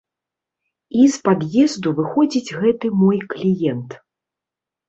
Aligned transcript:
І 1.03 1.03
з 1.15 1.19
пад'езду 1.29 1.93
выходзіць 1.99 2.55
гэты 2.63 2.93
мой 3.03 3.23
кліент. 3.35 3.89